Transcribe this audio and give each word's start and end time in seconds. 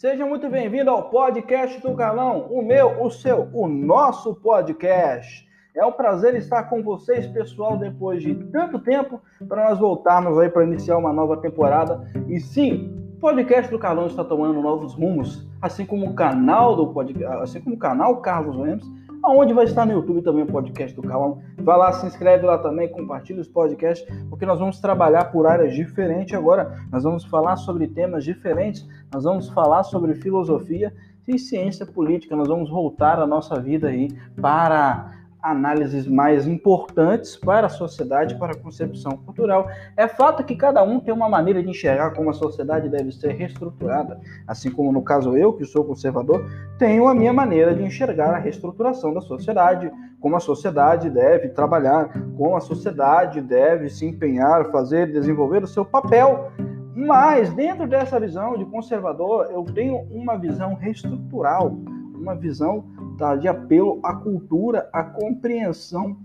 Seja 0.00 0.24
muito 0.24 0.48
bem-vindo 0.48 0.88
ao 0.88 1.10
podcast 1.10 1.78
do 1.82 1.94
Carlão, 1.94 2.46
o 2.50 2.62
meu, 2.62 3.04
o 3.04 3.10
seu, 3.10 3.50
o 3.52 3.68
nosso 3.68 4.34
podcast. 4.34 5.46
É 5.76 5.84
um 5.84 5.92
prazer 5.92 6.34
estar 6.36 6.62
com 6.70 6.82
vocês, 6.82 7.26
pessoal, 7.26 7.76
depois 7.76 8.22
de 8.22 8.34
tanto 8.34 8.78
tempo, 8.78 9.20
para 9.46 9.68
nós 9.68 9.78
voltarmos 9.78 10.38
aí 10.38 10.48
para 10.48 10.64
iniciar 10.64 10.96
uma 10.96 11.12
nova 11.12 11.36
temporada. 11.36 12.10
E 12.28 12.40
sim, 12.40 12.90
o 13.14 13.20
podcast 13.20 13.70
do 13.70 13.78
Carlão 13.78 14.06
está 14.06 14.24
tomando 14.24 14.62
novos 14.62 14.94
rumos, 14.94 15.46
assim 15.60 15.84
como 15.84 16.06
o 16.06 16.14
canal 16.14 16.74
do 16.76 16.86
podcast, 16.94 17.42
assim 17.42 17.60
como 17.60 17.76
o 17.76 17.78
canal 17.78 18.22
Carlos 18.22 18.56
Lemos 18.56 18.90
aonde 19.22 19.52
vai 19.52 19.64
estar 19.64 19.84
no 19.84 19.92
YouTube 19.92 20.22
também 20.22 20.42
o 20.42 20.46
podcast 20.46 20.94
do 20.94 21.02
Calão. 21.02 21.42
Vai 21.58 21.76
lá, 21.76 21.92
se 21.92 22.06
inscreve 22.06 22.44
lá 22.46 22.58
também, 22.58 22.88
compartilha 22.88 23.40
os 23.40 23.48
podcasts, 23.48 24.06
porque 24.28 24.46
nós 24.46 24.58
vamos 24.58 24.80
trabalhar 24.80 25.26
por 25.26 25.46
áreas 25.46 25.74
diferentes 25.74 26.34
agora. 26.34 26.78
Nós 26.90 27.04
vamos 27.04 27.24
falar 27.24 27.56
sobre 27.56 27.86
temas 27.86 28.24
diferentes, 28.24 28.86
nós 29.12 29.24
vamos 29.24 29.48
falar 29.50 29.82
sobre 29.82 30.14
filosofia 30.14 30.92
e 31.28 31.38
ciência 31.38 31.86
política. 31.86 32.34
Nós 32.34 32.48
vamos 32.48 32.70
voltar 32.70 33.18
a 33.18 33.26
nossa 33.26 33.60
vida 33.60 33.88
aí 33.88 34.08
para 34.40 35.19
análises 35.42 36.06
mais 36.06 36.46
importantes 36.46 37.36
para 37.36 37.66
a 37.66 37.70
sociedade, 37.70 38.34
para 38.36 38.52
a 38.52 38.56
concepção 38.56 39.16
cultural. 39.16 39.68
É 39.96 40.06
fato 40.06 40.44
que 40.44 40.54
cada 40.54 40.82
um 40.82 41.00
tem 41.00 41.12
uma 41.12 41.28
maneira 41.28 41.62
de 41.62 41.68
enxergar 41.68 42.10
como 42.10 42.30
a 42.30 42.34
sociedade 42.34 42.88
deve 42.88 43.12
ser 43.12 43.32
reestruturada, 43.32 44.20
assim 44.46 44.70
como 44.70 44.92
no 44.92 45.02
caso 45.02 45.36
eu, 45.36 45.52
que 45.52 45.64
sou 45.64 45.84
conservador, 45.84 46.44
tenho 46.78 47.08
a 47.08 47.14
minha 47.14 47.32
maneira 47.32 47.74
de 47.74 47.82
enxergar 47.82 48.34
a 48.34 48.38
reestruturação 48.38 49.14
da 49.14 49.20
sociedade, 49.20 49.90
como 50.20 50.36
a 50.36 50.40
sociedade 50.40 51.08
deve 51.08 51.48
trabalhar, 51.48 52.12
como 52.36 52.56
a 52.56 52.60
sociedade 52.60 53.40
deve 53.40 53.88
se 53.88 54.06
empenhar, 54.06 54.70
fazer, 54.70 55.10
desenvolver 55.10 55.62
o 55.62 55.66
seu 55.66 55.84
papel. 55.84 56.50
Mas 56.94 57.50
dentro 57.54 57.86
dessa 57.86 58.20
visão 58.20 58.58
de 58.58 58.64
conservador, 58.66 59.48
eu 59.50 59.64
tenho 59.64 59.96
uma 60.10 60.36
visão 60.36 60.74
reestrutural, 60.74 61.74
uma 62.14 62.34
visão 62.34 62.84
tá, 63.20 63.36
de 63.36 63.46
apelo 63.46 64.00
à 64.02 64.14
cultura, 64.14 64.88
à 64.92 65.04
compreensão 65.04 66.16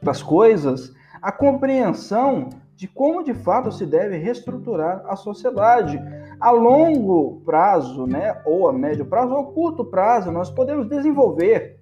das 0.00 0.22
coisas, 0.22 0.94
a 1.20 1.32
compreensão 1.32 2.48
de 2.76 2.86
como 2.86 3.24
de 3.24 3.34
fato 3.34 3.72
se 3.72 3.84
deve 3.84 4.16
reestruturar 4.16 5.02
a 5.08 5.16
sociedade. 5.16 6.00
A 6.38 6.50
longo 6.50 7.40
prazo, 7.44 8.06
né, 8.06 8.40
ou 8.44 8.68
a 8.68 8.72
médio 8.72 9.04
prazo, 9.06 9.34
ou 9.34 9.46
curto 9.52 9.84
prazo, 9.84 10.30
nós 10.30 10.50
podemos 10.50 10.86
desenvolver 10.88 11.80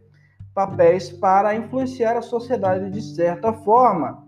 papéis 0.54 1.10
para 1.10 1.54
influenciar 1.54 2.16
a 2.16 2.22
sociedade 2.22 2.88
de 2.90 3.02
certa 3.02 3.52
forma. 3.52 4.24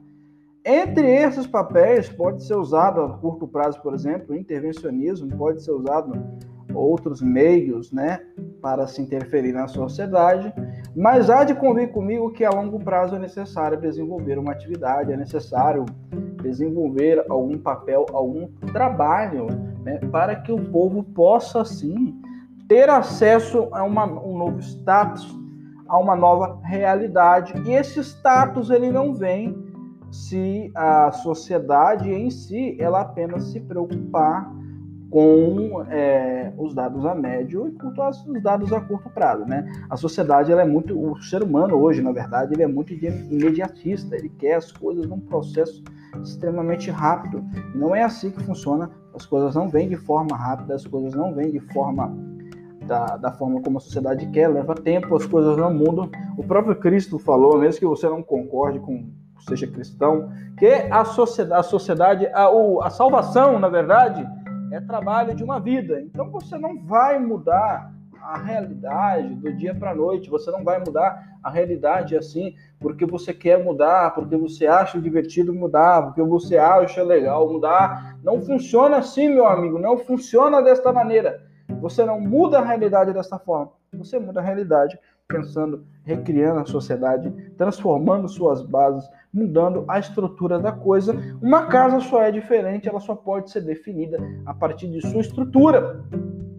Entre 0.65 1.09
esses 1.09 1.47
papéis, 1.47 2.09
pode 2.09 2.45
ser 2.45 2.57
usado 2.57 3.01
a 3.01 3.17
curto 3.19 3.47
prazo, 3.47 3.81
por 3.81 3.95
exemplo, 3.95 4.35
intervencionismo, 4.35 5.37
pode 5.39 5.63
ser 5.63 5.71
usado 5.71 6.13
outros 6.77 7.21
meios, 7.23 7.93
né, 7.93 8.21
para 8.61 8.87
se 8.87 9.01
interferir 9.01 9.53
na 9.53 9.69
sociedade, 9.69 10.53
mas 10.95 11.31
há 11.31 11.45
de 11.45 11.55
convir 11.55 11.93
comigo 11.93 12.33
que 12.33 12.45
a 12.45 12.51
longo 12.51 12.79
prazo 12.79 13.17
é 13.17 13.19
necessário 13.19 13.81
desenvolver 13.81 14.39
uma 14.39 14.53
atividade, 14.53 15.13
é 15.13 15.17
necessário 15.17 15.85
desenvolver 16.43 17.25
algum 17.29 17.59
papel, 17.59 18.07
algum 18.13 18.49
trabalho, 18.73 19.47
né, 19.83 19.99
para 20.11 20.37
que 20.37 20.53
o 20.53 20.59
povo 20.71 21.03
possa, 21.03 21.65
sim, 21.65 22.21
ter 22.69 22.89
acesso 22.89 23.69
a 23.73 23.83
uma, 23.83 24.05
um 24.05 24.37
novo 24.37 24.59
status, 24.61 25.35
a 25.89 25.99
uma 25.99 26.17
nova 26.17 26.59
realidade. 26.65 27.53
E 27.65 27.73
esse 27.73 28.01
status 28.01 28.71
ele 28.71 28.91
não 28.91 29.15
vem 29.15 29.57
se 30.11 30.71
a 30.75 31.13
sociedade 31.13 32.11
em 32.11 32.31
si 32.31 32.77
ela 32.81 33.03
apenas 33.03 33.45
se 33.45 33.61
preocupar 33.61 34.51
com 35.11 35.83
é, 35.89 36.53
os 36.59 36.75
dados 36.75 37.05
a 37.07 37.15
médio 37.15 37.69
e 37.69 37.73
com 37.73 37.89
os 37.89 38.43
dados 38.43 38.73
a 38.73 38.81
curto 38.81 39.09
prazo, 39.11 39.45
né? 39.45 39.65
A 39.89 39.97
sociedade 39.97 40.51
ela 40.51 40.63
é 40.63 40.67
muito, 40.67 40.99
o 40.99 41.17
ser 41.23 41.43
humano 41.43 41.77
hoje, 41.77 42.03
na 42.03 42.13
verdade, 42.13 42.55
ele 42.55 42.63
é 42.63 42.67
muito 42.67 42.93
imediatista. 42.93 44.17
Ele 44.17 44.29
quer 44.29 44.55
as 44.55 44.73
coisas 44.73 45.07
num 45.07 45.21
processo 45.21 45.83
extremamente 46.23 46.91
rápido. 46.91 47.45
Não 47.75 47.95
é 47.95 48.03
assim 48.03 48.31
que 48.31 48.43
funciona. 48.43 48.91
As 49.15 49.25
coisas 49.25 49.55
não 49.55 49.69
vêm 49.69 49.89
de 49.89 49.97
forma 49.97 50.37
rápida, 50.37 50.75
as 50.75 50.87
coisas 50.87 51.15
não 51.15 51.35
vêm 51.35 51.51
de 51.51 51.61
forma 51.61 52.15
da, 52.85 53.17
da 53.17 53.33
forma 53.33 53.63
como 53.63 53.79
a 53.79 53.81
sociedade 53.81 54.27
quer. 54.27 54.49
Leva 54.49 54.75
tempo, 54.75 55.15
as 55.15 55.25
coisas 55.25 55.57
não 55.57 55.73
mudam. 55.73 56.11
O 56.37 56.43
próprio 56.43 56.77
Cristo 56.77 57.19
falou, 57.19 57.59
mesmo 57.59 57.79
que 57.79 57.87
você 57.87 58.09
não 58.09 58.23
concorde 58.23 58.81
com 58.81 59.09
seja 59.49 59.67
cristão, 59.67 60.33
que 60.59 60.67
a 60.67 61.05
sociedade, 61.05 61.61
a, 61.61 61.63
sociedade, 61.63 62.27
a, 62.27 62.49
a 62.83 62.91
salvação, 62.91 63.61
na 63.61 63.69
verdade 63.69 64.27
é 64.73 64.81
trabalho 64.81 65.35
de 65.35 65.45
uma 65.45 65.59
vida. 65.61 66.01
Então 66.01 66.31
você 66.31 66.59
não 66.59 66.83
vai 66.83 67.19
mudar 67.19 67.93
a 68.23 68.39
realidade 68.39 69.35
do 69.37 69.53
dia 69.53 69.75
para 69.75 69.93
a 69.93 69.95
noite, 69.95 70.29
você 70.29 70.51
não 70.51 70.65
vai 70.65 70.81
mudar 70.81 71.39
a 71.43 71.49
realidade 71.49 72.17
assim 72.17 72.57
porque 72.81 73.07
você 73.07 73.33
quer 73.33 73.63
mudar, 73.63 74.15
porque 74.15 74.37
você 74.37 74.67
acha 74.67 75.01
divertido 75.01 75.55
mudar, 75.55 76.03
porque 76.03 76.23
você 76.23 76.59
acha 76.59 77.03
legal 77.03 77.51
mudar. 77.51 78.19
Não 78.25 78.41
funciona 78.41 78.99
assim, 78.99 79.29
meu 79.29 79.47
amigo, 79.47 79.79
não 79.79 79.97
funciona 79.99 80.61
desta 80.61 80.93
maneira. 80.93 81.47
Você 81.81 82.05
não 82.05 82.21
muda 82.21 82.59
a 82.59 82.65
realidade 82.65 83.13
desta 83.13 83.39
forma. 83.39 83.73
Você 83.93 84.19
muda 84.19 84.41
a 84.41 84.43
realidade 84.43 84.99
pensando, 85.29 85.85
recriando 86.05 86.61
a 86.61 86.67
sociedade, 86.67 87.31
transformando 87.59 88.29
suas 88.29 88.63
bases, 88.63 89.09
mudando 89.33 89.85
a 89.89 89.99
estrutura 89.99 90.59
da 90.59 90.71
coisa. 90.71 91.15
Uma 91.43 91.67
casa 91.67 92.01
só 92.01 92.23
é 92.23 92.31
diferente, 92.31 92.89
ela 92.89 93.01
só 93.01 93.15
pode 93.15 93.51
ser 93.51 93.63
definida 93.63 94.19
a 94.45 94.55
partir 94.55 94.89
de 94.89 95.01
sua 95.07 95.21
estrutura. 95.21 96.05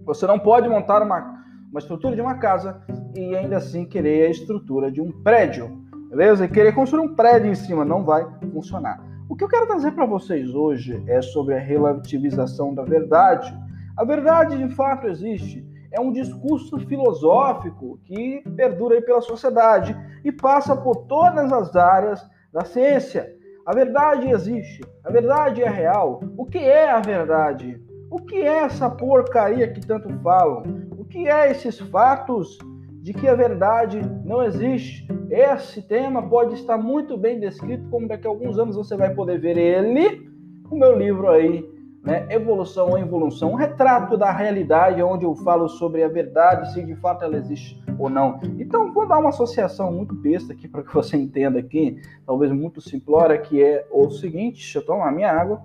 Você 0.05 0.28
não 0.28 0.38
pode 0.38 0.67
montar 0.67 1.01
uma, 1.01 1.44
uma 1.72 1.79
estrutura 1.79 2.16
de 2.16 2.22
uma 2.22 2.35
casa 2.35 2.81
e 3.16 3.35
ainda 3.35 3.57
assim 3.57 3.85
querer 3.85 4.28
a 4.28 4.31
estrutura 4.31 4.91
de 4.91 5.01
um 5.01 5.11
prédio, 5.23 5.81
beleza? 6.09 6.45
E 6.45 6.49
querer 6.49 6.73
construir 6.73 7.01
um 7.01 7.16
prédio 7.16 7.49
em 7.49 7.55
cima 7.55 7.85
não 7.85 8.03
vai 8.03 8.28
funcionar. 8.51 9.01
O 9.29 9.35
que 9.35 9.44
eu 9.44 9.49
quero 9.49 9.67
trazer 9.67 9.91
para 9.91 10.05
vocês 10.05 10.53
hoje 10.53 11.01
é 11.07 11.22
sobre 11.22 11.55
a 11.55 11.59
relativização 11.59 12.73
da 12.73 12.84
verdade. 12.84 13.53
A 13.95 14.03
verdade 14.03 14.57
de 14.57 14.73
fato 14.75 15.07
existe. 15.07 15.66
É 15.97 16.00
um 16.00 16.12
discurso 16.12 16.78
filosófico 16.81 18.00
que 18.06 18.44
perdura 18.56 19.02
pela 19.02 19.19
sociedade 19.19 19.97
e 20.24 20.31
passa 20.31 20.78
por 20.78 21.08
todas 21.08 21.52
as 21.52 21.75
áreas 21.75 22.24
da 22.53 22.63
ciência. 22.63 23.35
A 23.66 23.74
verdade 23.74 24.30
existe, 24.30 24.85
a 25.03 25.12
verdade 25.12 25.63
é 25.63 25.68
real. 25.68 26.22
O 26.38 26.46
que 26.46 26.59
é 26.59 26.91
a 26.91 27.00
verdade? 27.00 27.81
O 28.12 28.18
que 28.18 28.35
é 28.35 28.59
essa 28.59 28.88
porcaria 28.91 29.68
que 29.74 29.81
tanto 29.81 30.08
falam? 30.19 30.62
O 31.00 31.03
que 31.03 31.28
é 31.28 31.50
esses 31.50 31.80
fatos 31.80 32.59
de 33.02 33.12
que 33.12 33.28
a 33.28 33.34
verdade 33.34 34.00
não 34.24 34.44
existe? 34.44 35.08
Esse 35.31 35.81
tema 35.81 36.29
pode 36.29 36.53
estar 36.53 36.78
muito 36.78 37.18
bem 37.18 37.40
descrito, 37.40 37.90
como 37.90 38.08
daqui 38.08 38.28
a 38.28 38.29
alguns 38.29 38.59
anos 38.59 38.75
você 38.75 38.96
vai 38.96 39.16
poder 39.16 39.40
ver 39.40 39.58
ele 39.58 40.29
no 40.69 40.78
meu 40.78 40.96
livro 40.96 41.28
aí, 41.28 41.68
né? 42.07 42.25
Evolução 42.29 42.91
ou 42.91 42.97
Involução, 42.97 43.51
um 43.51 43.56
retrato 43.56 44.16
da 44.16 44.31
realidade, 44.31 45.03
onde 45.03 45.25
eu 45.25 45.35
falo 45.35 45.68
sobre 45.68 46.01
a 46.03 46.07
verdade, 46.07 46.72
se 46.72 46.81
de 46.81 46.95
fato 46.95 47.25
ela 47.25 47.35
existe 47.35 47.78
ou 48.00 48.09
não. 48.09 48.40
Então, 48.57 48.94
vou 48.94 49.06
dar 49.06 49.19
uma 49.19 49.28
associação 49.28 49.91
muito 49.91 50.16
besta 50.16 50.53
aqui 50.53 50.69
para 50.69 50.84
que 50.84 50.94
você 50.94 51.17
entenda 51.19 51.59
aqui, 51.59 52.01
talvez 52.25 52.50
muito 52.50 52.79
simplória, 52.79 53.38
que 53.38 53.62
é 53.62 53.85
o 53.91 54.09
seguinte: 54.09 54.62
deixa 54.62 54.79
eu 54.79 54.85
tomar 54.85 55.12
minha 55.12 55.29
água. 55.29 55.62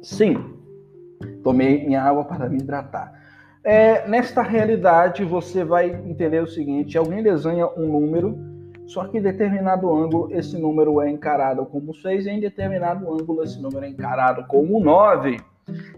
Sim, 0.00 0.36
tomei 1.42 1.84
minha 1.84 2.00
água 2.00 2.24
para 2.24 2.48
me 2.48 2.58
hidratar. 2.58 3.12
É, 3.64 4.06
nesta 4.06 4.40
realidade, 4.40 5.24
você 5.24 5.64
vai 5.64 5.90
entender 5.90 6.40
o 6.40 6.46
seguinte: 6.46 6.96
alguém 6.96 7.24
desenha 7.24 7.66
um 7.76 7.88
número 7.88 8.53
só 8.86 9.06
que 9.06 9.18
em 9.18 9.22
determinado 9.22 9.92
ângulo 9.92 10.28
esse 10.30 10.58
número 10.58 11.00
é 11.00 11.10
encarado 11.10 11.64
como 11.66 11.94
6 11.94 12.26
e 12.26 12.30
em 12.30 12.40
determinado 12.40 13.12
ângulo 13.12 13.42
esse 13.42 13.60
número 13.60 13.84
é 13.84 13.88
encarado 13.88 14.44
como 14.46 14.78
9. 14.78 15.38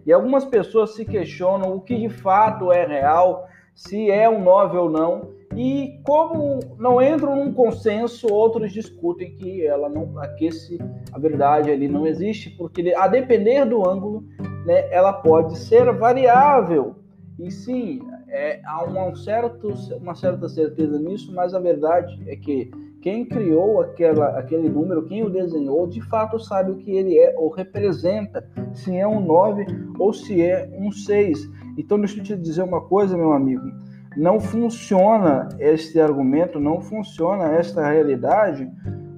E 0.04 0.12
algumas 0.12 0.44
pessoas 0.44 0.94
se 0.94 1.04
questionam 1.04 1.74
o 1.74 1.80
que 1.80 1.96
de 1.96 2.08
fato 2.08 2.72
é 2.72 2.86
real, 2.86 3.48
se 3.74 4.10
é 4.10 4.28
um 4.28 4.42
9 4.42 4.78
ou 4.78 4.90
não, 4.90 5.36
e 5.54 6.00
como 6.02 6.60
não 6.78 7.00
entram 7.00 7.36
num 7.36 7.52
consenso, 7.52 8.32
outros 8.32 8.72
discutem 8.72 9.34
que 9.34 9.66
ela 9.66 9.88
não 9.88 10.14
que 10.36 10.46
esse, 10.46 10.78
a 11.12 11.18
verdade 11.18 11.70
ali 11.70 11.88
não 11.88 12.06
existe, 12.06 12.50
porque 12.50 12.94
a 12.96 13.08
depender 13.08 13.64
do 13.64 13.88
ângulo, 13.88 14.24
né, 14.64 14.90
ela 14.90 15.12
pode 15.12 15.58
ser 15.58 15.92
variável. 15.92 16.96
E 17.38 17.50
sim, 17.50 18.00
é, 18.28 18.60
há 18.64 18.84
um 18.84 19.14
certo, 19.14 19.68
uma 20.00 20.14
certa 20.14 20.48
certeza 20.48 20.98
nisso, 20.98 21.32
mas 21.34 21.52
a 21.52 21.58
verdade 21.58 22.18
é 22.26 22.34
que 22.34 22.70
quem 23.02 23.24
criou 23.24 23.82
aquela, 23.82 24.38
aquele 24.38 24.68
número, 24.68 25.04
quem 25.04 25.22
o 25.22 25.30
desenhou, 25.30 25.86
de 25.86 26.00
fato 26.00 26.38
sabe 26.38 26.72
o 26.72 26.76
que 26.76 26.90
ele 26.90 27.18
é 27.18 27.34
ou 27.36 27.50
representa, 27.50 28.48
se 28.72 28.96
é 28.96 29.06
um 29.06 29.20
9 29.20 29.66
ou 29.98 30.12
se 30.12 30.42
é 30.42 30.68
um 30.78 30.90
6. 30.90 31.48
Então, 31.76 31.98
deixa 31.98 32.20
eu 32.20 32.24
te 32.24 32.36
dizer 32.36 32.62
uma 32.62 32.80
coisa, 32.80 33.16
meu 33.16 33.32
amigo. 33.32 33.70
Não 34.16 34.40
funciona 34.40 35.48
este 35.58 36.00
argumento, 36.00 36.58
não 36.58 36.80
funciona 36.80 37.52
esta 37.52 37.86
realidade 37.86 38.66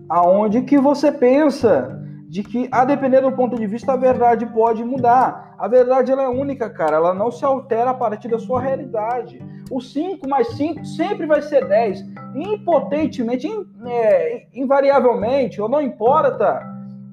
aonde 0.09 0.63
que 0.63 0.77
você 0.77 1.13
pensa 1.13 1.99
de 2.29 2.43
que, 2.43 2.69
a 2.71 2.85
depender 2.85 3.23
do 3.23 3.33
ponto 3.33 3.57
de 3.57 3.67
vista, 3.67 3.95
a 3.95 3.97
verdade 3.97 4.45
pode 4.45 4.85
mudar. 4.85 5.55
A 5.59 5.67
verdade 5.67 6.13
ela 6.13 6.25
é 6.25 6.29
única, 6.29 6.69
cara. 6.69 6.97
Ela 6.97 7.15
não 7.15 7.31
se 7.31 7.43
altera 7.43 7.91
a 7.91 7.95
partir 7.95 8.29
da 8.29 8.39
sua 8.39 8.61
realidade. 8.61 9.43
O 9.71 9.81
5 9.81 10.29
mais 10.29 10.49
5 10.49 10.85
sempre 10.85 11.27
vai 11.27 11.41
ser 11.41 11.67
10. 11.67 12.05
Impotentemente, 12.35 13.47
in, 13.47 13.65
é, 13.87 14.47
invariavelmente, 14.53 15.59
ou 15.59 15.71
não 15.71 15.81
importa 15.81 16.61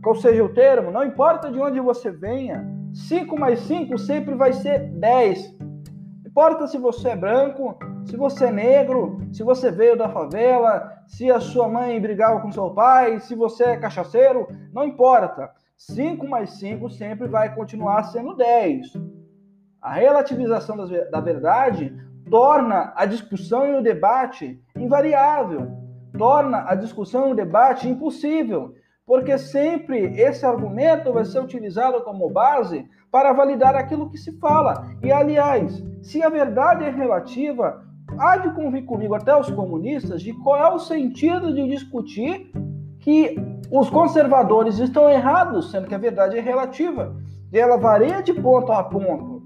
qual 0.03 0.15
seja 0.15 0.43
o 0.43 0.53
termo, 0.53 0.91
não 0.91 1.05
importa 1.05 1.49
de 1.49 1.59
onde 1.59 1.79
você 1.79 2.11
venha, 2.11 2.67
5 2.93 3.39
mais 3.39 3.61
5 3.61 3.97
sempre 3.97 4.35
vai 4.35 4.51
ser 4.51 4.79
10. 4.79 5.57
Não 5.59 6.27
importa 6.27 6.67
se 6.67 6.77
você 6.77 7.09
é 7.09 7.15
branco, 7.15 7.79
se 8.05 8.15
você 8.15 8.45
é 8.45 8.51
negro, 8.51 9.19
se 9.33 9.43
você 9.43 9.71
veio 9.71 9.97
da 9.97 10.07
favela, 10.07 10.91
se 11.07 11.29
a 11.31 11.39
sua 11.39 11.67
mãe 11.67 11.99
brigava 11.99 12.39
com 12.39 12.51
seu 12.51 12.69
pai, 12.69 13.19
se 13.19 13.35
você 13.35 13.63
é 13.63 13.77
cachaceiro, 13.77 14.47
não 14.71 14.83
importa. 14.83 15.51
5 15.75 16.27
mais 16.27 16.51
5 16.51 16.89
sempre 16.89 17.27
vai 17.27 17.53
continuar 17.53 18.03
sendo 18.03 18.35
10. 18.35 18.93
A 19.81 19.93
relativização 19.93 20.77
da 21.11 21.19
verdade 21.19 21.93
torna 22.29 22.93
a 22.95 23.05
discussão 23.05 23.67
e 23.67 23.75
o 23.75 23.83
debate 23.83 24.59
invariável, 24.75 25.67
torna 26.17 26.65
a 26.67 26.75
discussão 26.75 27.27
e 27.27 27.31
o 27.33 27.35
debate 27.35 27.87
impossível, 27.87 28.73
porque 29.05 29.37
sempre 29.37 30.19
esse 30.19 30.45
argumento 30.45 31.11
vai 31.13 31.25
ser 31.25 31.39
utilizado 31.39 32.01
como 32.03 32.29
base 32.29 32.87
para 33.11 33.33
validar 33.33 33.75
aquilo 33.75 34.09
que 34.09 34.17
se 34.17 34.37
fala. 34.39 34.87
E 35.03 35.11
aliás, 35.11 35.83
se 36.01 36.23
a 36.23 36.29
verdade 36.29 36.83
é 36.83 36.89
relativa, 36.89 37.84
há 38.17 38.37
de 38.37 38.51
convir 38.51 38.85
comigo 38.85 39.13
até 39.13 39.35
os 39.35 39.49
comunistas 39.49 40.21
de 40.21 40.33
qual 40.33 40.57
é 40.57 40.73
o 40.73 40.79
sentido 40.79 41.53
de 41.53 41.67
discutir 41.67 42.51
que 42.99 43.35
os 43.71 43.89
conservadores 43.89 44.79
estão 44.79 45.09
errados, 45.09 45.71
sendo 45.71 45.87
que 45.87 45.95
a 45.95 45.99
verdade 45.99 46.37
é 46.37 46.41
relativa. 46.41 47.15
E 47.51 47.57
ela 47.57 47.77
varia 47.77 48.21
de 48.21 48.33
ponto 48.33 48.71
a 48.71 48.83
ponto. 48.83 49.43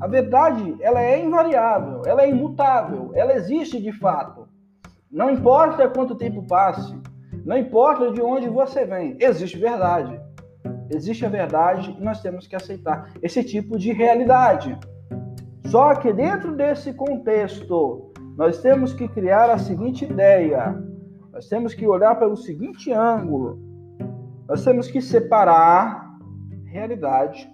A 0.00 0.06
verdade, 0.06 0.76
ela 0.80 1.00
é 1.00 1.24
invariável, 1.24 2.02
ela 2.04 2.22
é 2.22 2.28
imutável, 2.28 3.12
ela 3.14 3.34
existe 3.34 3.80
de 3.80 3.92
fato. 3.92 4.46
Não 5.10 5.30
importa 5.30 5.88
quanto 5.88 6.14
tempo 6.14 6.46
passe, 6.46 6.94
não 7.44 7.56
importa 7.56 8.12
de 8.12 8.20
onde 8.20 8.48
você 8.48 8.84
vem, 8.84 9.16
existe 9.20 9.56
verdade. 9.56 10.20
Existe 10.90 11.24
a 11.24 11.28
verdade 11.28 11.96
e 11.98 12.02
nós 12.02 12.20
temos 12.20 12.46
que 12.46 12.54
aceitar 12.54 13.10
esse 13.22 13.42
tipo 13.42 13.78
de 13.78 13.92
realidade. 13.92 14.78
Só 15.66 15.94
que 15.96 16.12
dentro 16.12 16.54
desse 16.54 16.92
contexto, 16.92 18.12
nós 18.36 18.60
temos 18.60 18.92
que 18.92 19.08
criar 19.08 19.50
a 19.50 19.58
seguinte 19.58 20.04
ideia: 20.04 20.80
nós 21.32 21.48
temos 21.48 21.74
que 21.74 21.86
olhar 21.86 22.18
pelo 22.18 22.36
seguinte 22.36 22.92
ângulo. 22.92 23.58
Nós 24.48 24.64
temos 24.64 24.88
que 24.88 25.00
separar 25.00 26.16
realidade 26.66 27.50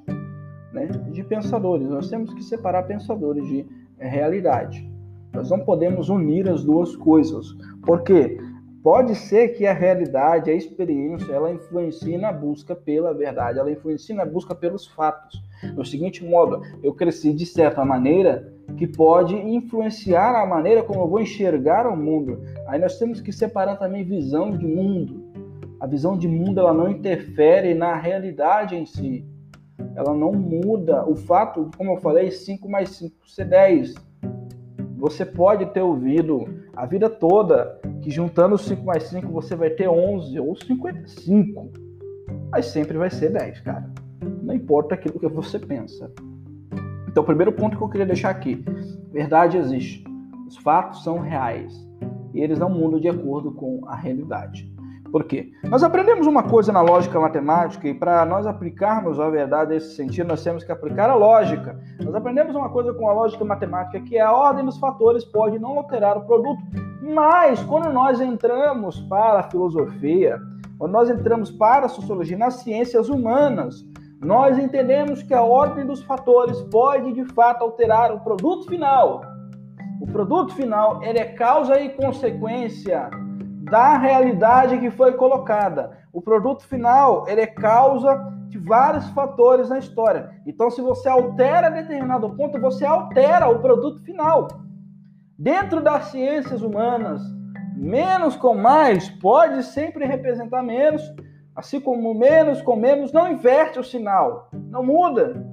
né, 0.73 0.87
de 0.87 1.25
pensadores. 1.25 1.88
Nós 1.88 2.11
temos 2.11 2.35
que 2.35 2.43
separar 2.43 2.82
pensadores 2.82 3.47
de 3.47 3.67
realidade. 3.99 4.91
Nós 5.32 5.49
não 5.50 5.61
podemos 5.61 6.11
unir 6.11 6.49
as 6.49 6.62
duas 6.62 6.94
coisas, 6.94 7.47
porque 7.87 8.38
pode 8.82 9.14
ser 9.14 9.50
que 9.50 9.67
a 9.67 9.73
realidade, 9.73 10.50
a 10.50 10.55
experiência, 10.55 11.32
ela 11.32 11.50
influencie 11.50 12.19
na 12.19 12.31
busca 12.31 12.75
pela 12.75 13.14
verdade, 13.14 13.59
ela 13.59 13.70
influencie 13.70 14.14
na 14.14 14.26
busca 14.26 14.55
pelos 14.55 14.87
fatos. 14.87 15.43
Do 15.75 15.85
seguinte 15.85 16.25
modo, 16.25 16.62
eu 16.82 16.93
cresci 16.93 17.32
de 17.32 17.47
certa 17.47 17.85
maneira 17.85 18.53
que 18.76 18.87
pode 18.87 19.35
influenciar 19.35 20.41
a 20.41 20.47
maneira 20.47 20.82
como 20.82 21.00
eu 21.00 21.09
vou 21.09 21.20
enxergar 21.20 21.87
o 21.87 21.97
mundo. 21.97 22.41
Aí 22.67 22.81
nós 22.81 22.99
temos 22.99 23.20
que 23.20 23.32
separar 23.32 23.76
também 23.76 24.05
visão 24.05 24.56
de 24.56 24.67
mundo. 24.67 25.23
A 25.81 25.87
visão 25.87 26.17
de 26.17 26.29
mundo 26.29 26.61
ela 26.61 26.73
não 26.73 26.88
interfere 26.88 27.75
na 27.75 27.97
realidade 27.97 28.76
em 28.76 28.87
si. 28.87 29.25
Ela 29.94 30.14
não 30.14 30.32
muda 30.32 31.05
o 31.09 31.14
fato, 31.14 31.70
como 31.76 31.93
eu 31.93 31.97
falei, 31.97 32.31
5 32.31 32.69
mais 32.69 32.91
5 32.91 33.29
ser 33.29 33.44
10. 33.47 33.94
Você 34.97 35.26
pode 35.26 35.67
ter 35.67 35.82
ouvido 35.82 36.44
a 36.75 36.87
vida 36.87 37.11
toda 37.11 37.81
que 38.00 38.11
juntando 38.11 38.56
5 38.56 38.85
mais 38.85 39.05
5 39.05 39.29
você 39.29 39.55
vai 39.55 39.70
ter 39.70 39.88
11 39.88 40.38
ou 40.38 40.56
55. 40.56 41.70
Mas 42.50 42.67
sempre 42.67 42.97
vai 42.97 43.11
ser 43.11 43.31
10, 43.31 43.61
cara. 43.61 43.91
Não 44.42 44.54
importa 44.54 44.94
aquilo 44.94 45.19
que 45.19 45.28
você 45.28 45.58
pensa. 45.58 46.10
Então, 47.08 47.22
o 47.22 47.26
primeiro 47.26 47.52
ponto 47.52 47.76
que 47.76 47.82
eu 47.82 47.88
queria 47.88 48.06
deixar 48.06 48.30
aqui: 48.30 48.64
verdade 49.12 49.56
existe. 49.56 50.04
Os 50.46 50.56
fatos 50.56 51.02
são 51.02 51.19
reais. 51.19 51.86
E 52.34 52.40
eles 52.40 52.58
não 52.58 52.70
mudam 52.70 52.98
de 52.98 53.08
acordo 53.08 53.52
com 53.52 53.82
a 53.86 53.94
realidade. 53.94 54.72
Por 55.12 55.24
quê? 55.24 55.52
Nós 55.64 55.82
aprendemos 55.82 56.26
uma 56.26 56.42
coisa 56.42 56.72
na 56.72 56.80
lógica 56.80 57.20
matemática 57.20 57.86
e 57.86 57.92
para 57.92 58.24
nós 58.24 58.46
aplicarmos 58.46 59.20
a 59.20 59.28
verdade 59.28 59.74
nesse 59.74 59.94
sentido, 59.94 60.28
nós 60.28 60.42
temos 60.42 60.64
que 60.64 60.72
aplicar 60.72 61.10
a 61.10 61.14
lógica. 61.14 61.78
Nós 62.02 62.14
aprendemos 62.14 62.56
uma 62.56 62.70
coisa 62.70 62.94
com 62.94 63.06
a 63.06 63.12
lógica 63.12 63.44
matemática 63.44 64.00
que 64.00 64.16
é 64.16 64.22
a 64.22 64.32
ordem 64.32 64.64
dos 64.64 64.78
fatores 64.78 65.22
pode 65.22 65.58
não 65.58 65.76
alterar 65.76 66.16
o 66.16 66.22
produto, 66.22 66.62
mas 67.02 67.62
quando 67.64 67.92
nós 67.92 68.22
entramos 68.22 69.00
para 69.00 69.40
a 69.40 69.42
filosofia, 69.42 70.40
quando 70.78 70.92
nós 70.92 71.10
entramos 71.10 71.50
para 71.50 71.84
a 71.84 71.90
sociologia, 71.90 72.38
nas 72.38 72.54
ciências 72.54 73.10
humanas, 73.10 73.84
nós 74.22 74.56
entendemos 74.56 75.20
que 75.20 75.34
a 75.34 75.42
ordem 75.42 75.84
dos 75.84 76.02
fatores 76.04 76.60
pode 76.70 77.12
de 77.12 77.24
fato 77.34 77.64
alterar 77.64 78.14
o 78.14 78.20
produto 78.20 78.69
final. 78.69 79.20
O 80.00 80.06
produto 80.06 80.54
final 80.54 81.02
ele 81.02 81.19
é 81.19 81.24
causa 81.24 81.80
e 81.80 81.88
consequência 81.88 83.10
da 83.64 83.98
realidade 83.98 84.78
que 84.78 84.92
foi 84.92 85.14
colocada. 85.14 85.98
O 86.12 86.22
produto 86.22 86.64
final 86.69 87.26
ele 87.26 87.40
é 87.40 87.46
causa 87.48 88.14
de 88.48 88.58
vários 88.58 89.08
fatores 89.10 89.70
na 89.70 89.78
história. 89.78 90.30
Então, 90.46 90.70
se 90.70 90.80
você 90.80 91.08
altera 91.08 91.68
determinado 91.68 92.30
ponto, 92.36 92.60
você 92.60 92.84
altera 92.84 93.48
o 93.48 93.58
produto 93.58 94.04
final. 94.04 94.46
Dentro 95.36 95.80
das 95.80 96.04
ciências 96.06 96.62
humanas, 96.62 97.20
menos 97.75 98.36
com 98.36 98.54
mais 98.54 99.08
pode 99.08 99.64
sempre 99.64 100.04
representar 100.04 100.62
menos 100.62 101.02
Assim 101.54 101.81
como 101.81 102.14
menos 102.14 102.62
com 102.62 102.76
menos 102.76 103.12
não 103.12 103.31
inverte 103.31 103.78
o 103.78 103.84
sinal, 103.84 104.49
não 104.52 104.82
muda. 104.82 105.46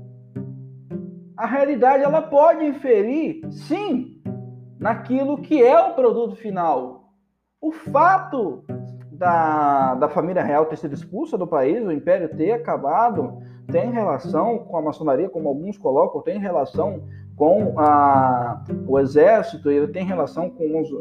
A 1.35 1.45
realidade 1.45 2.03
ela 2.03 2.21
pode 2.21 2.65
inferir, 2.65 3.41
sim, 3.51 4.21
naquilo 4.79 5.41
que 5.41 5.61
é 5.61 5.79
o 5.79 5.93
produto 5.93 6.35
final. 6.35 7.13
O 7.61 7.71
fato 7.71 8.63
da, 9.11 9.95
da 9.95 10.07
família 10.07 10.41
real 10.41 10.65
ter 10.65 10.77
sido 10.77 10.93
expulsa 10.93 11.37
do 11.37 11.45
país, 11.45 11.85
o 11.85 11.91
império 11.91 12.35
ter 12.35 12.53
acabado, 12.53 13.37
tem 13.69 13.91
relação 13.91 14.59
com 14.59 14.77
a 14.77 14.81
maçonaria, 14.81 15.29
como 15.29 15.49
alguns 15.49 15.77
colocam, 15.77 16.21
tem 16.21 16.39
relação 16.39 17.03
com 17.39 17.79
a, 17.79 18.61
o 18.85 18.99
exército, 18.99 19.71
ele 19.71 19.87
tem 19.87 20.03
relação 20.03 20.49
com 20.49 20.81
os, 20.81 20.91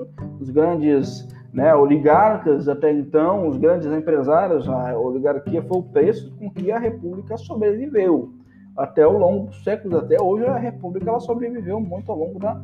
os 0.41 0.51
grandes 0.51 1.27
né, 1.53 1.75
oligarcas 1.75 2.69
até 2.69 2.93
então, 2.93 3.49
os 3.49 3.57
grandes 3.57 3.89
empresários, 3.89 4.69
a 4.69 4.97
oligarquia 4.97 5.61
foi 5.65 5.79
o 5.79 5.83
preço 5.83 6.33
com 6.39 6.49
que 6.49 6.71
a 6.71 6.79
república 6.79 7.37
sobreviveu. 7.37 8.31
Até 8.77 9.03
ao 9.03 9.19
longo 9.19 9.47
dos 9.47 9.65
séculos, 9.65 9.99
até 9.99 10.23
hoje, 10.23 10.47
a 10.47 10.57
república 10.57 11.11
ela 11.11 11.19
sobreviveu 11.19 11.81
muito 11.81 12.13
ao 12.13 12.17
longo 12.17 12.39
da, 12.39 12.55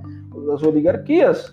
das 0.46 0.62
oligarquias. 0.62 1.52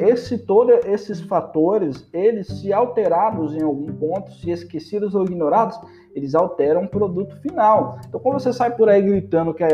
Esse, 0.00 0.38
todo 0.38 0.72
esses 0.86 1.20
fatores, 1.20 2.08
eles 2.10 2.46
se 2.46 2.72
alterados 2.72 3.54
em 3.54 3.62
algum 3.62 3.92
ponto, 3.92 4.32
se 4.32 4.50
esquecidos 4.50 5.14
ou 5.14 5.24
ignorados, 5.24 5.78
eles 6.14 6.34
alteram 6.34 6.84
o 6.84 6.88
produto 6.88 7.36
final. 7.42 7.98
Então, 8.08 8.18
quando 8.18 8.40
você 8.40 8.50
sai 8.50 8.74
por 8.74 8.88
aí 8.88 9.02
gritando 9.02 9.52
que 9.52 9.62
a, 9.62 9.68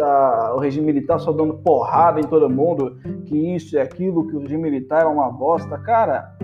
a, 0.00 0.54
o 0.54 0.58
regime 0.60 0.86
militar 0.86 1.18
só 1.18 1.32
dando 1.32 1.54
porrada 1.54 2.20
em 2.20 2.24
todo 2.24 2.48
mundo, 2.48 2.96
que 3.26 3.36
isso 3.54 3.74
e 3.74 3.80
aquilo, 3.80 4.28
que 4.28 4.36
o 4.36 4.40
regime 4.40 4.62
militar 4.62 5.02
é 5.02 5.06
uma 5.06 5.28
bosta, 5.28 5.76
cara, 5.78 6.36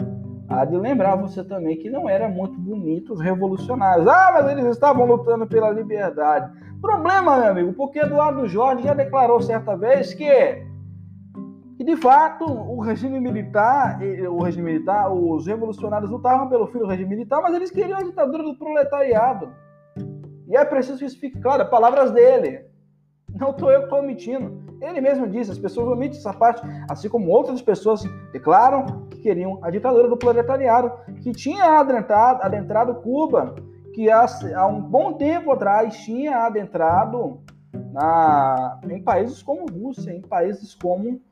há 0.48 0.64
de 0.64 0.76
lembrar 0.76 1.14
você 1.14 1.44
também 1.44 1.76
que 1.76 1.88
não 1.88 2.08
era 2.08 2.28
muito 2.28 2.58
bonito 2.58 3.12
os 3.12 3.20
revolucionários. 3.20 4.08
Ah, 4.08 4.30
mas 4.34 4.50
eles 4.50 4.66
estavam 4.66 5.06
lutando 5.06 5.46
pela 5.46 5.70
liberdade. 5.70 6.50
Problema, 6.82 7.38
meu 7.38 7.50
amigo, 7.50 7.72
porque 7.74 8.00
Eduardo 8.00 8.48
Jorge 8.48 8.82
já 8.82 8.94
declarou 8.94 9.40
certa 9.40 9.76
vez 9.76 10.12
que 10.12 10.24
e 11.80 11.84
de 11.84 11.96
fato, 11.96 12.44
o 12.44 12.78
regime 12.78 13.18
militar, 13.18 13.98
o 14.28 14.42
regime 14.42 14.70
militar, 14.70 15.10
os 15.10 15.46
revolucionários 15.46 16.10
lutavam 16.10 16.46
pelo 16.46 16.66
fim 16.66 16.78
do 16.78 16.86
regime 16.86 17.08
militar, 17.08 17.40
mas 17.40 17.54
eles 17.54 17.70
queriam 17.70 17.98
a 17.98 18.02
ditadura 18.02 18.42
do 18.42 18.54
proletariado. 18.54 19.50
E 20.46 20.54
é 20.54 20.62
preciso 20.62 20.98
que 20.98 21.06
isso 21.06 21.18
fique 21.18 21.40
claro, 21.40 21.62
é 21.62 21.64
palavras 21.64 22.10
dele. 22.10 22.66
Não 23.34 23.52
estou 23.52 23.70
eu 23.70 23.78
que 23.78 23.84
estou 23.86 24.00
omitindo. 24.00 24.62
Ele 24.78 25.00
mesmo 25.00 25.26
disse, 25.26 25.52
as 25.52 25.58
pessoas 25.58 25.88
omitem 25.88 26.18
essa 26.18 26.34
parte, 26.34 26.60
assim 26.86 27.08
como 27.08 27.30
outras 27.30 27.62
pessoas 27.62 28.02
declaram 28.30 29.06
que 29.08 29.22
queriam 29.22 29.58
a 29.62 29.70
ditadura 29.70 30.06
do 30.06 30.18
proletariado, 30.18 30.92
que 31.22 31.32
tinha 31.32 31.80
adentrado, 31.80 32.42
adentrado 32.42 32.96
Cuba, 32.96 33.54
que 33.94 34.10
há, 34.10 34.26
há 34.54 34.66
um 34.66 34.82
bom 34.82 35.14
tempo 35.14 35.50
atrás 35.50 35.96
tinha 35.96 36.44
adentrado 36.44 37.40
na, 37.90 38.78
em 38.86 39.02
países 39.02 39.42
como 39.42 39.64
Rússia, 39.64 40.12
em 40.12 40.20
países 40.20 40.74
como 40.74 41.22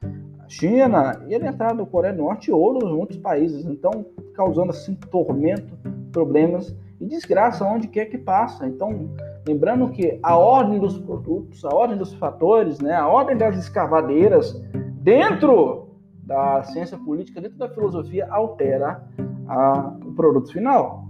China 0.49 1.23
e 1.28 1.35
ele 1.35 1.47
entrar 1.47 1.75
no 1.75 1.87
Coreia 1.87 2.14
do 2.14 2.23
Norte 2.23 2.50
e 2.50 2.52
outros 2.52 2.90
muitos 2.90 3.19
países, 3.19 3.67
então 3.67 4.07
causando 4.35 4.71
assim 4.71 4.95
tormento, 4.95 5.76
problemas 6.11 6.75
e 7.00 7.07
desgraça 7.07 7.64
onde 7.64 7.87
quer 7.87 8.07
que 8.07 8.19
passa. 8.19 8.67
Então, 8.67 9.11
lembrando 9.47 9.90
que 9.90 10.19
a 10.23 10.37
ordem 10.37 10.81
dos 10.81 10.99
produtos, 10.99 11.64
a 11.64 11.69
ordem 11.69 11.99
dos 11.99 12.14
fatores, 12.14 12.81
né, 12.81 12.95
a 12.95 13.07
ordem 13.07 13.37
das 13.37 13.57
escavadeiras 13.59 14.61
dentro 15.02 15.88
da 16.23 16.62
ciência 16.64 16.99
política, 16.99 17.40
dentro 17.40 17.59
da 17.59 17.69
filosofia, 17.69 18.26
altera 18.31 19.02
a, 19.47 19.97
o 20.05 20.12
produto 20.12 20.52
final. 20.52 21.07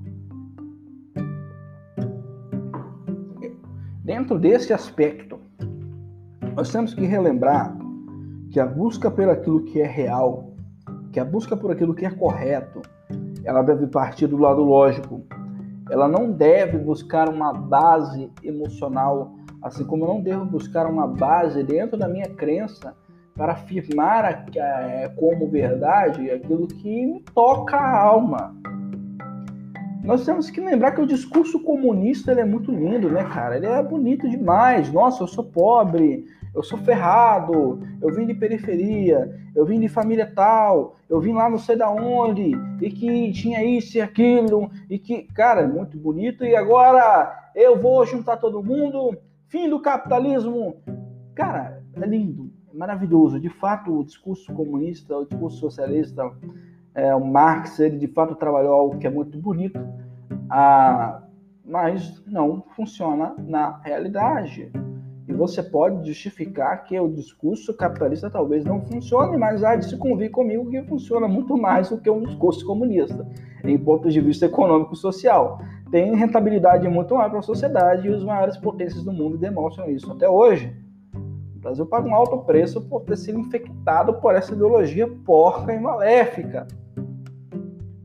Dentro 4.02 4.38
desse 4.38 4.72
aspecto, 4.72 5.38
nós 6.56 6.72
temos 6.72 6.94
que 6.94 7.04
relembrar 7.04 7.77
que 8.58 8.62
a 8.62 8.66
busca 8.66 9.08
por 9.08 9.28
aquilo 9.28 9.62
que 9.62 9.80
é 9.80 9.86
real, 9.86 10.52
que 11.12 11.20
a 11.20 11.24
busca 11.24 11.56
por 11.56 11.70
aquilo 11.70 11.94
que 11.94 12.04
é 12.04 12.10
correto, 12.10 12.82
ela 13.44 13.62
deve 13.62 13.86
partir 13.86 14.26
do 14.26 14.36
lado 14.36 14.64
lógico. 14.64 15.24
Ela 15.88 16.08
não 16.08 16.32
deve 16.32 16.76
buscar 16.76 17.28
uma 17.28 17.52
base 17.52 18.28
emocional, 18.42 19.36
assim 19.62 19.84
como 19.84 20.02
eu 20.02 20.08
não 20.08 20.20
devo 20.20 20.44
buscar 20.44 20.90
uma 20.90 21.06
base 21.06 21.62
dentro 21.62 21.96
da 21.96 22.08
minha 22.08 22.28
crença 22.30 22.96
para 23.36 23.52
afirmar 23.52 24.48
é, 24.56 25.08
como 25.10 25.48
verdade 25.48 26.28
aquilo 26.28 26.66
que 26.66 27.06
me 27.06 27.20
toca 27.32 27.76
a 27.76 27.96
alma. 27.96 28.56
Nós 30.02 30.24
temos 30.24 30.50
que 30.50 30.60
lembrar 30.60 30.96
que 30.96 31.00
o 31.00 31.06
discurso 31.06 31.62
comunista 31.62 32.32
é 32.32 32.44
muito 32.44 32.72
lindo, 32.72 33.08
né, 33.08 33.22
cara? 33.22 33.56
Ele 33.56 33.66
é 33.66 33.80
bonito 33.84 34.28
demais. 34.28 34.92
Nossa, 34.92 35.22
eu 35.22 35.28
sou 35.28 35.44
pobre, 35.44 36.24
eu 36.58 36.62
sou 36.64 36.76
ferrado, 36.78 37.78
eu 38.02 38.12
vim 38.12 38.26
de 38.26 38.34
periferia, 38.34 39.32
eu 39.54 39.64
vim 39.64 39.78
de 39.78 39.88
família 39.88 40.26
tal, 40.34 40.96
eu 41.08 41.20
vim 41.20 41.32
lá 41.32 41.48
não 41.48 41.56
sei 41.56 41.76
da 41.76 41.88
onde, 41.88 42.50
e 42.82 42.90
que 42.90 43.30
tinha 43.30 43.64
isso 43.64 43.96
e 43.96 44.00
aquilo, 44.00 44.68
e 44.90 44.98
que, 44.98 45.22
cara, 45.34 45.60
é 45.60 45.66
muito 45.68 45.96
bonito, 45.96 46.44
e 46.44 46.56
agora 46.56 47.32
eu 47.54 47.80
vou 47.80 48.04
juntar 48.04 48.38
todo 48.38 48.60
mundo, 48.60 49.16
fim 49.46 49.70
do 49.70 49.80
capitalismo. 49.80 50.82
Cara, 51.32 51.80
é 51.94 52.04
lindo, 52.04 52.50
é 52.74 52.76
maravilhoso. 52.76 53.38
De 53.38 53.48
fato, 53.48 53.96
o 53.96 54.04
discurso 54.04 54.52
comunista, 54.52 55.16
o 55.16 55.26
discurso 55.26 55.58
socialista, 55.58 56.28
é, 56.92 57.14
o 57.14 57.24
Marx, 57.24 57.78
ele 57.78 57.98
de 57.98 58.08
fato 58.08 58.34
trabalhou 58.34 58.74
algo 58.74 58.98
que 58.98 59.06
é 59.06 59.10
muito 59.10 59.38
bonito, 59.38 59.78
ah, 60.50 61.22
mas 61.64 62.20
não 62.26 62.64
funciona 62.74 63.36
na 63.38 63.78
realidade. 63.78 64.72
E 65.28 65.32
você 65.34 65.62
pode 65.62 66.08
justificar 66.08 66.84
que 66.84 66.98
o 66.98 67.06
discurso 67.06 67.74
capitalista 67.74 68.30
talvez 68.30 68.64
não 68.64 68.80
funcione, 68.80 69.36
mas 69.36 69.62
há 69.62 69.76
de 69.76 69.84
se 69.84 69.96
convir 69.98 70.30
comigo 70.30 70.70
que 70.70 70.82
funciona 70.84 71.28
muito 71.28 71.54
mais 71.54 71.90
do 71.90 71.98
que 71.98 72.08
um 72.08 72.22
discurso 72.22 72.64
comunista, 72.64 73.28
em 73.62 73.76
ponto 73.76 74.08
de 74.08 74.22
vista 74.22 74.46
econômico 74.46 74.94
e 74.94 74.96
social. 74.96 75.60
Tem 75.90 76.16
rentabilidade 76.16 76.88
muito 76.88 77.14
maior 77.14 77.28
para 77.28 77.40
a 77.40 77.42
sociedade 77.42 78.08
e 78.08 78.10
os 78.10 78.24
maiores 78.24 78.56
potências 78.56 79.04
do 79.04 79.12
mundo 79.12 79.36
demonstram 79.36 79.90
isso 79.90 80.10
até 80.10 80.26
hoje. 80.26 80.74
O 81.14 81.60
Brasil 81.60 81.84
paga 81.84 82.08
um 82.08 82.14
alto 82.14 82.38
preço 82.38 82.80
por 82.80 83.02
ter 83.02 83.18
sido 83.18 83.38
infectado 83.38 84.14
por 84.14 84.34
essa 84.34 84.54
ideologia 84.54 85.06
porca 85.26 85.74
e 85.74 85.78
maléfica. 85.78 86.66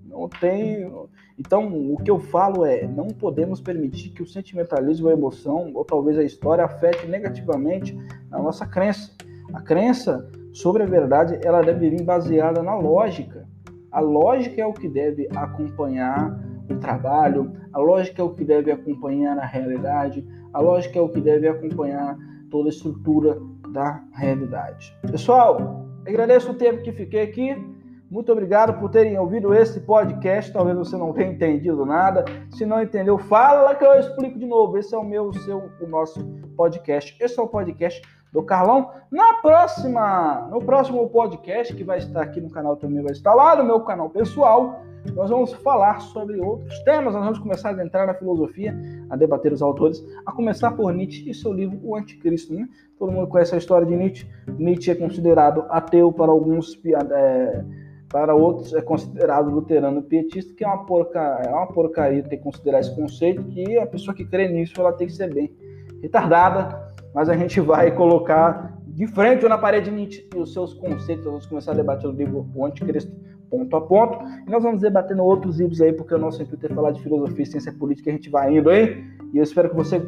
Não 0.05 0.27
tem 0.27 0.91
então, 1.37 1.67
o 1.91 1.97
que 1.97 2.11
eu 2.11 2.19
falo 2.19 2.65
é: 2.65 2.87
não 2.87 3.07
podemos 3.07 3.59
permitir 3.59 4.09
que 4.09 4.21
o 4.21 4.27
sentimentalismo, 4.27 5.09
a 5.09 5.13
emoção 5.13 5.71
ou 5.73 5.83
talvez 5.83 6.17
a 6.17 6.23
história 6.23 6.63
afete 6.63 7.07
negativamente 7.07 7.97
a 8.31 8.39
nossa 8.39 8.65
crença. 8.65 9.11
A 9.53 9.61
crença 9.61 10.29
sobre 10.51 10.83
a 10.83 10.85
verdade 10.85 11.39
ela 11.43 11.61
deve 11.61 11.89
vir 11.89 12.03
baseada 12.03 12.61
na 12.61 12.75
lógica. 12.75 13.47
A 13.91 13.99
lógica 13.99 14.61
é 14.61 14.65
o 14.65 14.73
que 14.73 14.87
deve 14.87 15.27
acompanhar 15.35 16.39
o 16.69 16.75
trabalho, 16.77 17.51
a 17.71 17.79
lógica 17.79 18.21
é 18.21 18.25
o 18.25 18.33
que 18.33 18.43
deve 18.43 18.71
acompanhar 18.71 19.37
a 19.37 19.45
realidade, 19.45 20.25
a 20.53 20.59
lógica 20.59 20.97
é 20.97 21.01
o 21.01 21.09
que 21.09 21.19
deve 21.19 21.47
acompanhar 21.47 22.17
toda 22.49 22.69
a 22.69 22.71
estrutura 22.71 23.39
da 23.69 24.03
realidade. 24.13 24.95
Pessoal, 25.01 25.85
agradeço 26.07 26.51
o 26.51 26.55
tempo 26.55 26.81
que 26.83 26.91
fiquei 26.91 27.21
aqui. 27.21 27.72
Muito 28.13 28.31
obrigado 28.31 28.79
por 28.79 28.91
terem 28.91 29.17
ouvido 29.17 29.55
esse 29.55 29.79
podcast. 29.79 30.53
Talvez 30.53 30.77
você 30.77 30.95
não 30.95 31.11
tenha 31.13 31.31
entendido 31.31 31.83
nada. 31.83 32.23
Se 32.51 32.63
não 32.63 32.79
entendeu, 32.79 33.17
fala 33.17 33.73
que 33.73 33.83
eu 33.83 33.99
explico 33.99 34.37
de 34.37 34.45
novo. 34.45 34.77
Esse 34.77 34.93
é 34.93 34.97
o 34.99 35.03
meu, 35.03 35.29
o 35.29 35.33
seu, 35.33 35.71
o 35.81 35.87
nosso 35.87 36.23
podcast. 36.55 37.17
Esse 37.19 37.39
é 37.39 37.41
o 37.41 37.47
podcast 37.47 38.03
do 38.31 38.43
Carlão. 38.43 38.91
Na 39.11 39.33
próxima, 39.41 40.47
no 40.51 40.59
próximo 40.59 41.09
podcast 41.09 41.75
que 41.75 41.83
vai 41.83 41.97
estar 41.97 42.21
aqui 42.21 42.39
no 42.39 42.51
canal 42.51 42.75
também 42.75 43.01
vai 43.01 43.13
estar 43.13 43.33
lá 43.33 43.55
no 43.55 43.63
meu 43.63 43.79
canal 43.79 44.11
pessoal. 44.11 44.83
Nós 45.15 45.31
vamos 45.31 45.51
falar 45.51 45.99
sobre 45.99 46.39
outros 46.39 46.77
temas. 46.83 47.15
Nós 47.15 47.23
vamos 47.23 47.39
começar 47.39 47.75
a 47.75 47.83
entrar 47.83 48.05
na 48.05 48.13
filosofia, 48.13 48.77
a 49.09 49.15
debater 49.15 49.51
os 49.51 49.63
autores, 49.63 50.05
a 50.23 50.31
começar 50.31 50.69
por 50.73 50.93
Nietzsche 50.93 51.27
e 51.27 51.33
seu 51.33 51.51
livro 51.51 51.79
O 51.81 51.95
Anticristo. 51.95 52.53
Né? 52.53 52.69
Todo 52.99 53.11
mundo 53.11 53.27
conhece 53.27 53.55
a 53.55 53.57
história 53.57 53.87
de 53.87 53.95
Nietzsche. 53.95 54.29
Nietzsche 54.47 54.91
é 54.91 54.95
considerado 54.95 55.65
ateu 55.67 56.11
para 56.11 56.31
alguns. 56.31 56.79
É, 56.85 57.82
para 58.13 58.35
outros 58.35 58.75
é 58.75 58.81
considerado 58.81 59.49
luterano 59.49 60.03
pietista, 60.03 60.53
que 60.53 60.63
é 60.63 60.67
uma, 60.67 60.85
porca, 60.85 61.19
é 61.43 61.49
uma 61.49 61.65
porcaria 61.65 62.21
ter 62.21 62.37
que 62.37 62.43
considerar 62.43 62.79
esse 62.79 62.95
conceito, 62.95 63.43
que 63.45 63.79
a 63.79 63.87
pessoa 63.87 64.15
que 64.15 64.23
crê 64.23 64.47
nisso 64.47 64.79
ela 64.79 64.93
tem 64.93 65.07
que 65.07 65.13
ser 65.13 65.33
bem 65.33 65.51
retardada, 65.99 66.93
mas 67.11 67.27
a 67.27 67.35
gente 67.35 67.59
vai 67.59 67.89
colocar 67.91 68.77
de 68.85 69.07
frente 69.07 69.43
ou 69.43 69.49
na 69.49 69.57
parede 69.57 69.89
os 70.35 70.53
seus 70.53 70.75
conceitos, 70.75 71.25
vamos 71.25 71.47
começar 71.47 71.71
a 71.71 71.75
debater 71.75 72.07
o 72.07 72.13
livro 72.13 72.47
O 72.53 72.63
Anticristo 72.63 73.11
ponto 73.49 73.75
a 73.75 73.81
ponto, 73.81 74.17
e 74.47 74.49
nós 74.49 74.63
vamos 74.63 74.81
debatendo 74.81 75.23
outros 75.23 75.59
livros 75.59 75.79
aí, 75.81 75.93
porque 75.93 76.13
o 76.13 76.17
nosso 76.17 76.41
intuito 76.41 76.65
é 76.65 76.69
falar 76.69 76.91
de 76.91 77.01
filosofia 77.01 77.43
e 77.43 77.45
ciência 77.45 77.71
política, 77.71 78.09
a 78.09 78.13
gente 78.13 78.29
vai 78.29 78.57
indo 78.57 78.69
aí, 78.69 79.03
e 79.31 79.37
eu 79.37 79.43
espero 79.43 79.69
que 79.69 79.75
você 79.75 80.01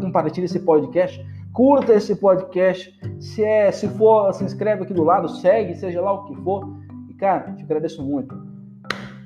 compartilhe 0.00 0.46
esse 0.46 0.58
podcast, 0.60 1.24
curta 1.52 1.94
esse 1.94 2.16
podcast, 2.16 2.92
se 3.20 3.44
é, 3.44 3.70
se 3.70 3.86
for, 3.88 4.32
se 4.32 4.42
inscreve 4.42 4.82
aqui 4.82 4.92
do 4.92 5.04
lado, 5.04 5.28
segue, 5.28 5.76
seja 5.76 6.00
lá 6.00 6.12
o 6.12 6.24
que 6.24 6.34
for, 6.42 6.68
Cara, 7.24 7.54
te 7.54 7.62
agradeço 7.62 8.02
muito. 8.02 8.36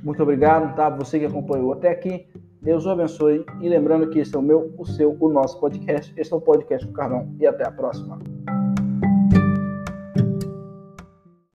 Muito 0.04 0.22
obrigado, 0.22 0.72
tá? 0.76 0.88
Você 0.88 1.18
que 1.18 1.24
acompanhou 1.24 1.72
até 1.72 1.90
aqui. 1.90 2.28
Deus 2.62 2.86
o 2.86 2.90
abençoe. 2.90 3.44
E 3.60 3.68
lembrando 3.68 4.08
que 4.08 4.20
esse 4.20 4.36
é 4.36 4.38
o 4.38 4.42
meu, 4.42 4.72
o 4.78 4.86
seu, 4.86 5.16
o 5.18 5.28
nosso 5.28 5.58
podcast. 5.58 6.14
Esse 6.16 6.32
é 6.32 6.36
o 6.36 6.40
podcast 6.40 6.86
do 6.86 6.92
Carlão. 6.92 7.34
E 7.40 7.44
até 7.44 7.66
a 7.66 7.72
próxima. 7.72 8.20